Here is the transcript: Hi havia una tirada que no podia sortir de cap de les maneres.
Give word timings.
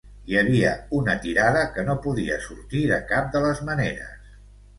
Hi 0.29 0.37
havia 0.39 0.69
una 0.99 1.13
tirada 1.25 1.61
que 1.75 1.83
no 1.89 1.97
podia 2.07 2.39
sortir 2.47 2.83
de 2.93 2.99
cap 3.13 3.29
de 3.37 3.45
les 3.45 3.63
maneres. 3.71 4.35